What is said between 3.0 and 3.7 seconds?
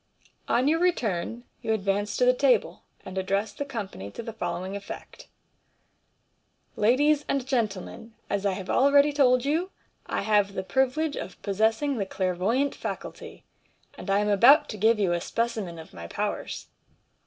and address the